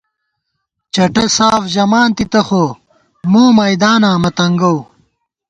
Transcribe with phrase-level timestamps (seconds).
[0.93, 2.63] چٹہ ساف ژمان تِتہ خو
[3.31, 4.77] مو میداناں مہ ننگَؤ